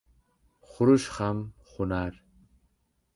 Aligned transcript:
•Hurish 0.69 1.09
ham 1.17 1.39
hunar. 1.69 2.13